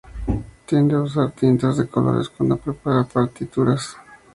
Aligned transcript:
Tiende 0.65 0.95
a 0.95 1.01
usar 1.01 1.29
tintas 1.29 1.77
de 1.77 1.85
colores 1.87 2.27
cuando 2.29 2.57
prepara 2.57 3.03
partituras. 3.03 3.95